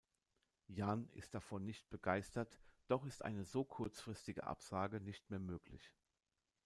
[0.67, 5.93] Jan ist davon nicht begeistert, doch ist eine so kurzfristige Absage nicht mehr möglich.